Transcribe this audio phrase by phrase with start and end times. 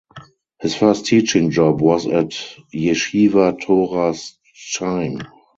[0.59, 2.31] His first teaching job was at
[2.73, 4.33] Yeshiva Toras
[4.73, 5.21] Chaim.